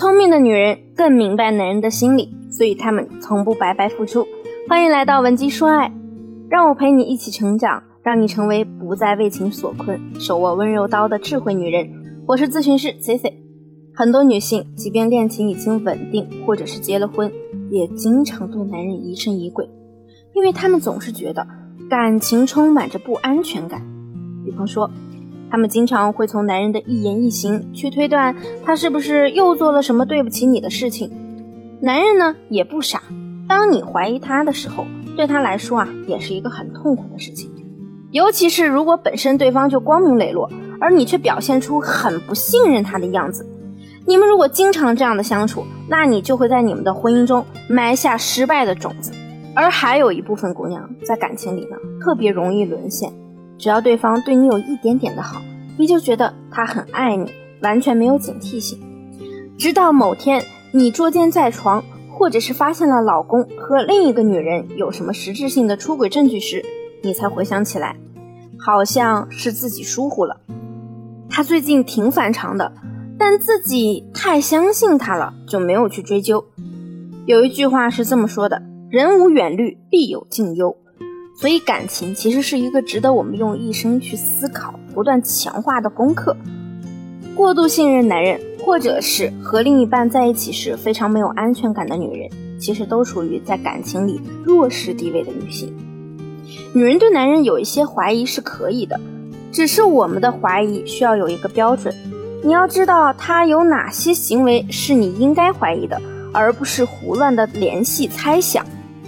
[0.00, 4.26] 聪明的女人更明白男人的心理，所以她们从不白白付出。
[4.66, 5.92] 欢迎来到文姬说爱，
[6.48, 11.86] 让我陪你一起成长，让你成为不再为情所困、手握温柔刀的智慧女人。
[12.26, 13.42] 我是咨询师 C C。
[13.94, 17.30] 很多女性即便恋情已经稳定，或者是结了婚，
[17.70, 19.68] 也经常对男人疑神疑鬼，
[20.34, 21.46] 因为她们总是觉得
[21.90, 23.82] 感情充满着不安全感。
[24.46, 24.90] 比方说。
[25.50, 31.10] 他们经常会从男人的一言一行去推断他是不是又做了什么对不起你的事情。
[31.80, 33.02] 男人呢也不傻，
[33.48, 34.84] 当你怀疑他的时候，
[35.16, 37.50] 对他来说啊也是一个很痛苦的事情。
[38.12, 40.50] 尤其是如果本身对方就光明磊落，
[40.80, 43.48] 而你却表现出很不信任他的样子，
[44.06, 49.12] 你们如果经常这样的相处，那你就会在你们的婚姻中埋下失败的种子。
[49.54, 53.12] 而还有一部分姑娘在感情里呢特别容易沦陷。
[53.60, 55.42] 只要对方对你有一点点的好，
[55.78, 58.80] 你就觉得他很爱你，完全没有警惕性。
[59.58, 60.42] 直到某天
[60.72, 66.64] 你捉奸在床，或者是发现了老公和另一个女人有什么实质性的出轨证据时，
[67.02, 67.96] 你才回想起来，
[68.58, 70.40] 好像是自己疏忽了。
[71.28, 72.72] 他最近挺反常的，
[73.18, 76.46] 但自己太相信他了，就没有去追究。
[77.26, 80.78] 有一句话是这么说的：人无远虑，必有近忧。
[81.40, 86.36] 所以，感情其实是一个值得我们用一生去思考、不断强化的功课。
[87.34, 92.28] 过度信任男人，或者是和另一半在一起时非常没有安全感的女人，
[92.60, 95.74] 其实都属于在感情里弱势地位的女性。
[96.74, 99.00] 女人对男人有一些怀疑是可以的，
[99.50, 101.94] 只是我们的怀疑需要有一个标准。
[102.44, 105.98] 你要知道他有哪些行为是你应该怀疑的，
[106.34, 108.62] 而不是胡乱的联系猜想。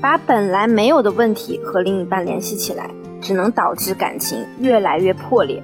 [0.00, 5.62] 把本来没有的问题和另一半联系起来，只能导致感情越来越破裂。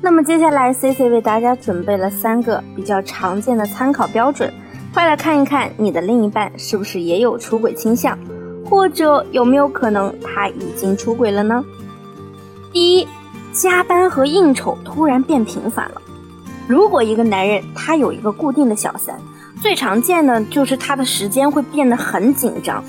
[0.00, 4.50] 那么接下来，C C 为大家准备了三个比较常见的参考标准，
[4.94, 8.18] 快来看一看你的另一半是不是也有出轨倾向，
[8.64, 11.62] 或者有没有可能他已经出轨了呢？
[12.72, 13.06] 第一，
[13.52, 16.00] 加班和应酬突然变频繁了。
[16.66, 19.18] 如果一个男人他有一个固定的小三，
[19.60, 22.82] 最常见的就是他的时间会变得很紧张。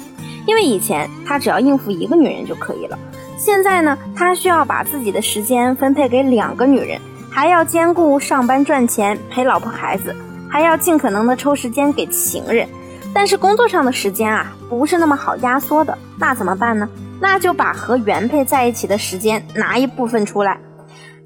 [0.47, 2.97] 因为以前他只要应付一个女人就可以了，
[3.37, 10.15] 现在呢，他需要把自己的时间分配给两个女人，还要兼顾上班赚钱陪老婆孩子，
[10.49, 12.67] 还要尽可能的抽时间给情人。
[13.13, 16.89] 但是工作上的时间啊，不是那么好压缩的，那怎么办呢？
[17.19, 20.59] 那就把和原配在一起的时间拿一部分出来。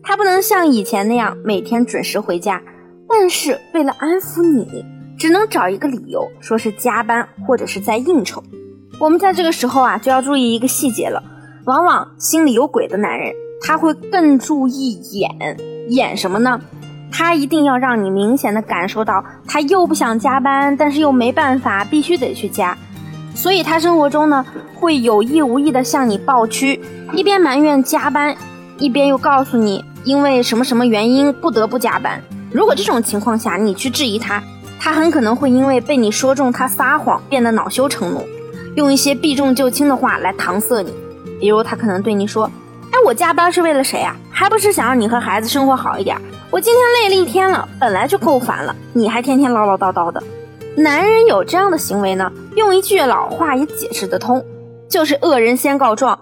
[0.04, 2.62] 他不能像以前那样每天准时回家，
[3.08, 4.86] 但是为了安抚你，
[5.18, 8.44] 只能找一个理由，说是加班或者是在应酬。
[8.98, 11.22] 我们在这个时候啊，就要注意一个细节了。
[11.66, 15.58] 往往心里有鬼的男人，他会更注意演
[15.90, 16.62] 演什么呢？
[17.12, 22.78] 他一定要让你明显的感受到，他又不想加班，但是又没办法，必须得去加。
[23.34, 24.46] 所以他生活中呢，
[24.76, 26.80] 会有意无意的向你抱屈，
[27.14, 28.34] 一边埋怨加班，
[28.78, 32.22] 一边又告诉你因为什么什么原因不得不加班。
[32.52, 34.42] 如果这种情况下你去质疑他，
[34.80, 38.26] 他很可能会因为被你说中他撒谎，变得恼羞成怒。
[38.76, 40.94] 用一些避重就轻的话来搪塞你，
[41.40, 42.50] 比如他可能对你说
[42.92, 44.16] ：“哎，我加班是为了谁啊？
[44.30, 46.18] 还不是想让你和孩子生活好一点。
[46.52, 50.22] 我今天累了一天了，本来就够烦了，你还天天唠唠叨叨的。”
[50.76, 54.44] 男人有这样的行为呢，用一句老话也解释得通，
[54.90, 56.20] 就是恶人先告状。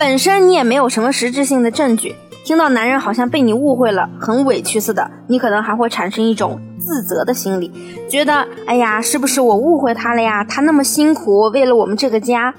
[0.00, 2.16] 本身你也没有什么实质性的证据。
[2.42, 7.70] 听到男人好像被你误会了，很委屈似的，你可能还会产生一种自责的心理，
[8.08, 10.42] 觉得哎呀，是不是我误会他了呀？
[10.42, 12.54] 他那么辛苦，为了我们这个家。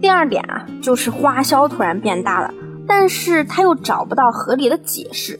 [0.00, 2.52] 第二点啊，就是花销突然变大了，
[2.88, 5.38] 但是他又找不到合理的解释。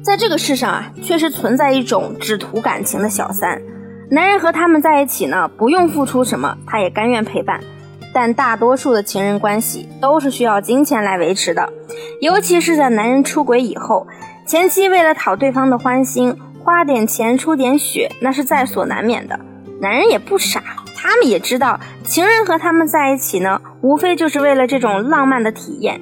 [0.00, 3.60] 在这个世上啊，确实存在一种只图感情的小三，
[4.12, 7.58] 男人和他们在一起呢，不用付出什么，他也甘愿陪伴。
[8.14, 11.72] 但大多数的情人关系都是需要金钱来维持的，
[12.20, 14.06] 尤其是在男人出轨以后，
[14.46, 19.40] 前妻为了讨对方的欢心，花点钱出点血，那是在所难免的。
[19.80, 20.62] 男人也不傻，
[20.96, 26.00] 他们也知道，情人和他们在一起呢，无非就是为了这种浪漫的体验。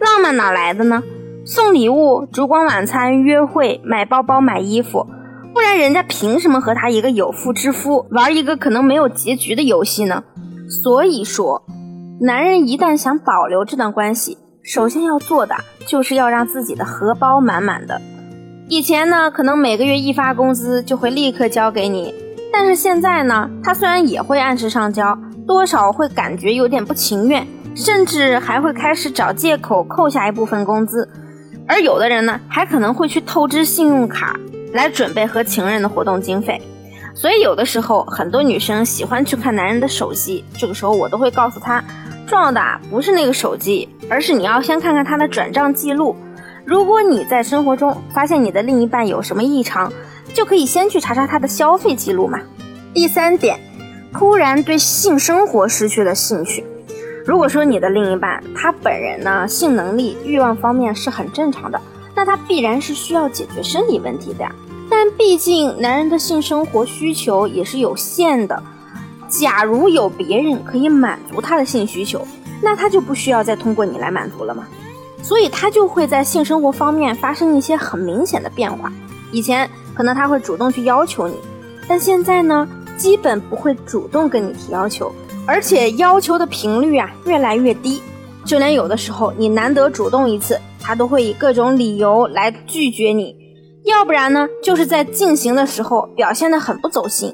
[0.00, 1.02] 浪漫哪来的呢？
[1.44, 5.06] 送礼物、烛光晚餐、约会、买包包、买衣服，
[5.54, 10.24] 不然人家凭什么和他一个有妇之夫玩一个可能没有结局的游戏呢？
[10.68, 11.62] 所以说，
[12.20, 15.54] 男人一旦想保留这段关系，首先要做的
[15.86, 18.00] 就是要让自己的荷包满满的。
[18.68, 22.12] 以前呢，可能每个月一发工资就会立刻交给你，
[22.52, 25.16] 但是现在呢，他虽然也会按时上交，
[25.46, 27.46] 多少会感觉有点不情愿，
[27.76, 31.08] 甚至还会开始找借口扣下一部分工资。
[31.68, 34.34] 而有的人呢，还可能会去透支信用卡
[34.72, 36.60] 来准备和情人的活动经费。
[37.16, 41.82] 所以有的时候很多女生喜欢去看男人的手机，这个时候我都会告诉她，
[42.26, 46.14] 重要的啊不是那个手机，而是你要先看看他的转账记录。
[46.66, 49.90] 如果你在生活中发现你的另一半有什么异常，
[50.34, 52.38] 就可以先去查查他的消费记录嘛。
[52.92, 53.58] 第三点，
[54.12, 56.64] 突然对性生活失去了兴趣。
[57.24, 61.80] 如果说你的另一半他本人呢性能力、欲望方面是很正常的，
[62.14, 64.54] 那他必然是需要解决生理问题的呀。
[64.98, 68.62] 但毕竟男人的性生活需求也是有限的。
[69.28, 72.26] 假如有别人可以满足他的性需求，
[72.62, 74.66] 那他就不需要再通过你来满足了吗？
[75.22, 78.90] 所以他就会在性生活方面发生一些很明显的变化。
[79.32, 81.34] 以前可能他会主动去要求你，
[81.86, 82.66] 但现在呢，
[82.96, 85.12] 基本不会主动跟你提要求，
[85.44, 88.00] 而且要求的频率啊越来越低。
[88.46, 93.36] 就连有的时候你难得主动一次，他都会以各种理由来拒绝你。
[93.86, 97.32] 要不然呢，就是在进行的时候表现得很不走心。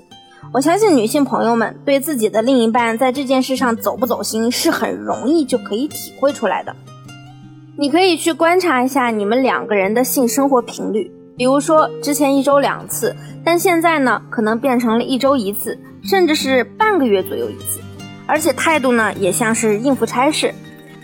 [0.52, 6.76] 我相信女性朋友们对自己的另一半在这件事上走不走心是很容易就可以体会出来的。
[7.78, 17.80] 你可以去观察一下你们两个人的性生活频率，比如说之前一周两次，但现在呢可能变成了一周一次，甚至是半个月左右一次，
[18.26, 20.52] 而且态度呢也像是应付差事。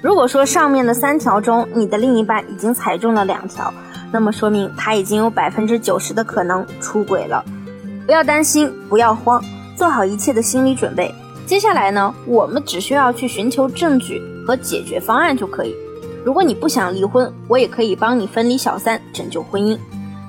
[0.02, 3.72] 如果说上面的三条中你的另一半已经踩中了两条，
[4.10, 7.44] 那么说明他已经有百分之九十的可能出轨了。
[8.06, 9.42] 不要担心，不要慌，
[9.76, 11.14] 做好一切的心理准备。
[11.46, 15.74] 接下来呢，我们只需要去寻求证据和解决方案就可以。
[16.24, 19.78] 如果你不想离婚，我也可以帮你分离小三，拯救婚姻。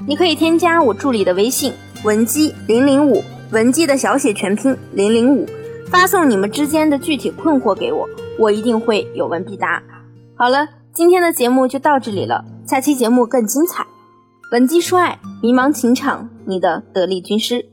[0.07, 1.73] 你可以添加我助理的微信
[2.03, 5.45] 文姬零零五，文姬的小写全拼零零五，
[5.89, 9.81] 发送你们之间的具体困惑给我，我一定会有问必答。
[10.35, 13.83] 好了，今天的节目就到这里了，下期节目更精彩。
[14.51, 17.65] 本期说爱，迷茫情场，你的得力军师。